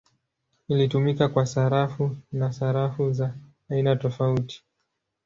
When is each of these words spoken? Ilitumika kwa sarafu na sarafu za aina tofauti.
Ilitumika 0.67 1.27
kwa 1.27 1.45
sarafu 1.45 2.17
na 2.31 2.51
sarafu 2.53 3.11
za 3.13 3.33
aina 3.69 3.95
tofauti. 3.95 4.63